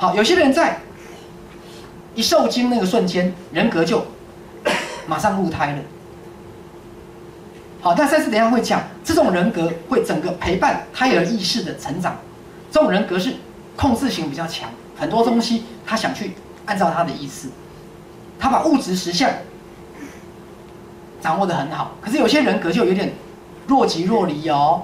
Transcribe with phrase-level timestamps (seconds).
[0.00, 0.78] 好，有些人在
[2.14, 4.02] 一受精那个瞬间，人格就
[5.06, 5.78] 马上入胎了。
[7.82, 12.16] 好，但赛斯等一下会讲，这种人格会整个陪伴胎儿意识的成长。
[12.72, 13.34] 这种人格是
[13.76, 16.30] 控制型比较强，很多东西他想去
[16.64, 17.50] 按照他的意思，
[18.38, 19.30] 他把物质实相
[21.20, 21.94] 掌握的很好。
[22.00, 23.12] 可是有些人格就有点
[23.66, 24.80] 若即若离哦。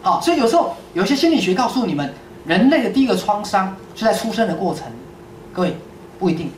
[0.00, 2.14] 好，所以有时候有些心理学告诉你们。
[2.48, 4.84] 人类的第一个创伤是在出生的过程，
[5.52, 5.76] 各位
[6.18, 6.50] 不一定。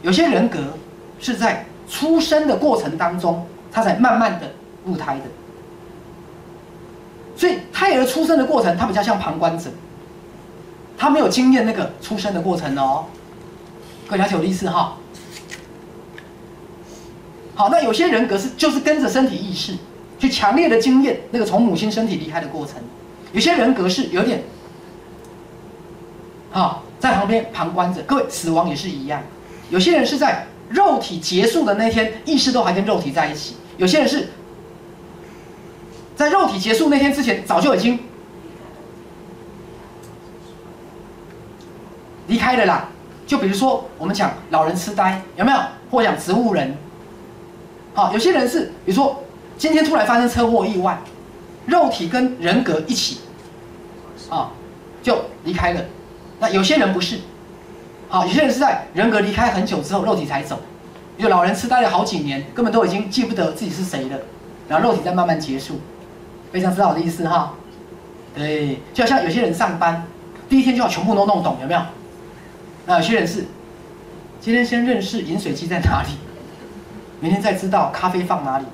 [0.00, 0.58] 有些人格
[1.20, 4.50] 是在出生的过程当中，他才慢慢的
[4.86, 5.24] 入胎的。
[7.36, 9.70] 所以胎儿出生的过程，他比较像旁观者，
[10.96, 13.04] 他没有经验那个出生的过程哦。
[14.08, 14.96] 各位了解我的意思哈？
[17.54, 19.76] 好，那有些人格是就是跟着身体意识
[20.18, 22.76] 去强烈的经验那个从母亲身体离开的过程，
[23.32, 24.42] 有些人格是有点。
[26.50, 28.02] 好，在旁边旁观着。
[28.02, 29.22] 各位，死亡也是一样。
[29.70, 34.30] 有些人是在肉体结束的那天，意识都还跟肉体在一起；有些人是
[36.16, 38.00] 在肉体结束那天之前，早就已经
[42.26, 42.88] 离开了啦。
[43.26, 45.58] 就比如说，我们讲老人痴呆，有没有？
[45.90, 46.76] 或讲植物人。
[47.94, 49.22] 好，有些人是，比如说
[49.56, 50.98] 今天突然发生车祸意外，
[51.66, 53.20] 肉体跟人格一起，
[54.28, 54.50] 啊，
[55.00, 55.84] 就离开了。
[56.40, 57.20] 那有些人不是，
[58.08, 60.58] 好，有些人是在人格离开很久之后，肉体才走。
[61.16, 64.18] 比如老人痴呆了好几年，根本都已经记不得自己是谁了，
[64.68, 65.80] 然后肉体在慢慢结束。
[66.50, 67.52] 非常知道我的意思哈？
[68.34, 70.02] 对，就好像有些人上班，
[70.48, 71.80] 第一天就要全部都弄懂，有没有？
[72.86, 73.44] 那有些人是，
[74.40, 76.08] 今天先认识饮水机在哪里，
[77.20, 78.64] 明天再知道咖啡放哪里，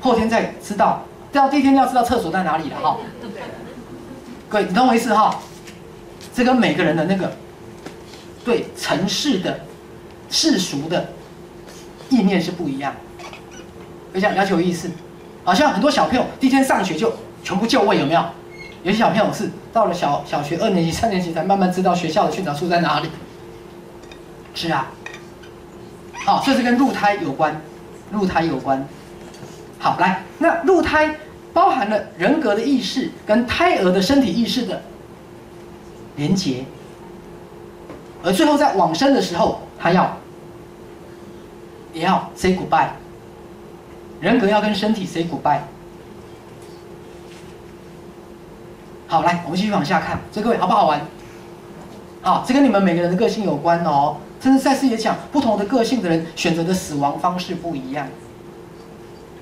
[0.00, 2.96] 后天再知道，到第一天要知道厕所在哪里了哈。
[4.48, 5.38] 各位，你懂我意思哈？
[6.34, 7.32] 这跟每个人的那个
[8.44, 9.60] 对尘世的
[10.30, 11.08] 世俗的
[12.08, 12.94] 意念是不一样，
[14.12, 14.90] 非常了解有意识。
[15.44, 17.12] 好像很多小朋友第一天上学就
[17.44, 18.24] 全部就位，有没有？
[18.82, 23.08] 有些小朋友是到了小小学二年级、三年级才慢慢知道学校的训导处在哪里。
[24.54, 24.90] 是啊，
[26.24, 27.60] 好，这是跟入胎有关，
[28.10, 28.86] 入胎有关。
[29.78, 31.14] 好，来，那入胎
[31.52, 34.82] 包含了人格的意识跟胎儿的身体意识的。
[36.22, 36.64] 连结，
[38.22, 40.16] 而最后在往生的时候，他要
[41.92, 42.90] 也要 say goodbye，
[44.20, 45.58] 人格要跟身体 say goodbye。
[49.08, 51.00] 好，来，我们继续往下看，这各位好不好玩？
[52.22, 54.18] 好，这跟你们每个人的个性有关哦。
[54.40, 58.06] 甚至赛斯也讲，不同的个性的人选择的死亡方式不一样。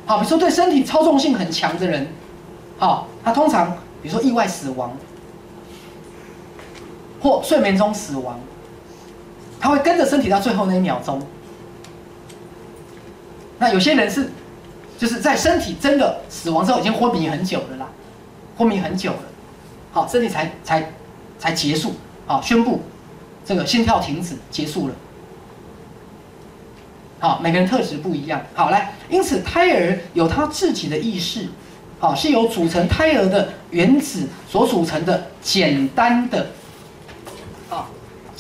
[0.07, 2.09] 好，比如说对身体操纵性很强的人，
[2.79, 4.91] 好，他通常比如说意外死亡。
[7.21, 8.41] 或睡眠中死亡，
[9.61, 11.21] 他会跟着身体到最后那一秒钟。
[13.59, 14.31] 那有些人是，
[14.97, 17.87] 就是在身体真的死亡之后，已经昏迷很久了啦，
[18.57, 19.23] 昏迷很久了，
[19.93, 20.93] 好，身体才才
[21.39, 21.93] 才结束，
[22.27, 22.81] 好，宣布
[23.45, 24.95] 这个心跳停止结束了。
[27.19, 28.41] 好，每个人特质不一样。
[28.55, 31.47] 好，来，因此胎儿有他自己的意识，
[31.99, 36.47] 好，是由组成胎儿的原子所组成的简单的。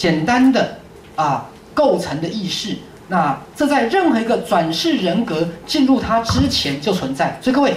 [0.00, 0.78] 简单的
[1.14, 2.74] 啊构成的意识，
[3.08, 7.38] 那这在任何一个转世人格进入它之前就存在。
[7.42, 7.76] 所以各位，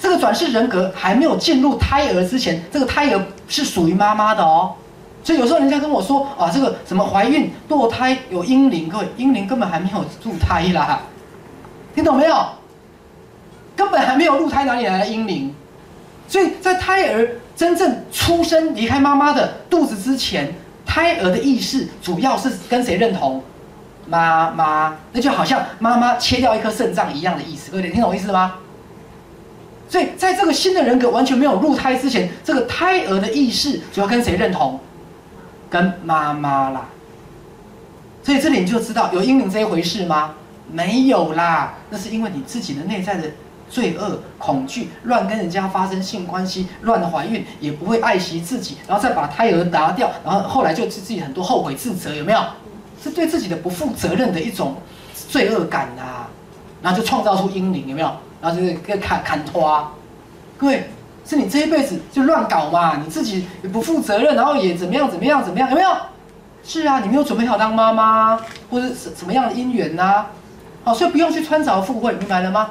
[0.00, 4.72] 这个转世人格还没有进入胎儿之前，这个胎儿是属于妈妈的哦。
[5.22, 11.00] 所以有时候人家跟我说啊，这个什么怀孕堕胎有婴灵，各位婴灵根本还没有入胎啦，
[11.94, 12.44] 听懂没有？
[13.76, 15.54] 根本还没有入胎，哪里来的婴灵？
[16.26, 20.52] 所以在胎儿真正出生离开妈妈的肚子之前。
[20.92, 23.42] 胎儿的意识主要是跟谁认同？
[24.06, 28.56] 妈妈，那就好像妈妈切掉一颗肾脏一样的意思，各位听懂意思吗？
[29.88, 34.78] 所以在这个新的人格完全没有入胎之前，这个胎儿的意识主要跟谁认同？
[35.70, 36.84] 跟妈妈啦。
[38.22, 40.34] 所以这里你就知道有阴灵这一回事吗？
[40.70, 43.30] 没有啦，那是因为你自己的内在的。
[43.72, 52.40] 罪恶、恐惧、乱跟人家发生性关系、乱怀孕，也不会爱惜自己，然后再把胎儿拿掉，然后后来就自己很多后悔自责，有没有？
[53.02, 54.76] 是对自己的不负责任的一种
[55.14, 56.26] 罪恶感呐，
[56.82, 58.12] 然后就创造出阴灵，有没有？
[58.42, 59.90] 然后就是跟砍砍拖，
[60.58, 60.90] 各位，
[61.24, 65.88] 是你这一辈子就乱搞嘛，你自己也不负责任，然后也怎么样怎么样怎么样，有没有？
[66.62, 68.38] 是啊，你没有准备好当妈妈，
[68.70, 70.26] 或者什什么样的姻缘呐？
[70.84, 72.70] 好，所以不用去穿凿附会，明白了吗？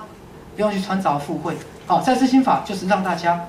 [0.56, 1.56] 不用去穿凿附会，
[1.88, 3.48] 好，在知心法就是让大家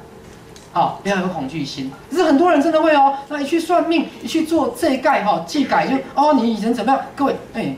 [0.73, 1.93] 好，不要有恐惧心。
[2.11, 7.01] 可是很多人真的会哦，那一去算命，一去做这一盖哈，祭改就哦，你以前怎么样？
[7.15, 7.75] 各位，哎，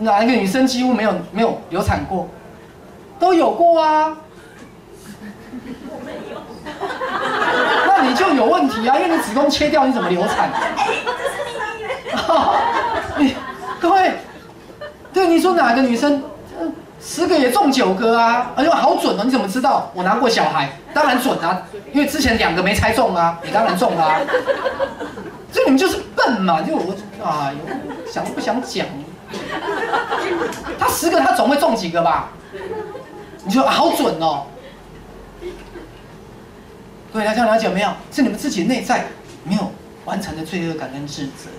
[0.00, 2.28] 哪一个女生几乎没有没有流产过？
[3.18, 4.16] 都有过啊。
[5.90, 6.40] 我没有。
[7.86, 10.50] 那你就有问题啊，因为你子宫切掉，你怎么流产？
[10.50, 12.18] 哎，这
[13.18, 13.34] 是你
[13.78, 14.12] 各位，
[15.12, 16.22] 对你说哪个女生？
[17.12, 18.52] 十个也中九个啊！
[18.56, 19.22] 哎呦，好准哦！
[19.22, 19.90] 你怎么知道？
[19.92, 21.62] 我拿过小孩，当然准啊，
[21.92, 24.18] 因为之前两个没猜中啊，你当然中啊。
[25.52, 28.86] 所以你们就是笨嘛，就我哎呦，想都不想讲。
[30.78, 32.30] 他十个他总会中几个吧？
[33.44, 34.46] 你说好准哦。
[37.12, 37.90] 各位大家了解没有？
[38.10, 39.04] 是你们自己内在
[39.44, 39.70] 没有
[40.06, 41.50] 完成的罪恶感跟自责。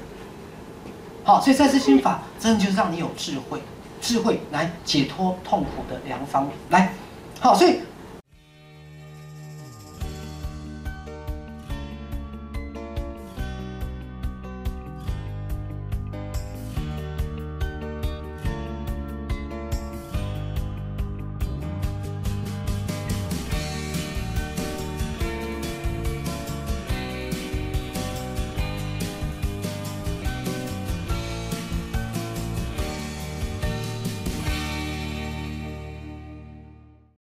[1.23, 3.61] 好，所以在这心法真的就是让你有智慧。
[4.03, 6.93] 智慧来解脱痛苦的良方，来，
[7.39, 7.79] 好，所以